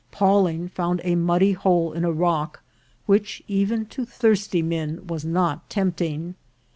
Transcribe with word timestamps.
Pawling 0.09 0.67
found 0.67 0.99
a 1.03 1.13
muddy 1.13 1.51
hole 1.51 1.91
in 1.93 2.03
a 2.03 2.11
rock, 2.11 2.63
which, 3.05 3.43
even 3.47 3.85
to 3.85 4.03
thirsty 4.03 4.63
men, 4.63 5.05
was 5.05 5.23
not 5.23 5.69
tempting. 5.69 6.33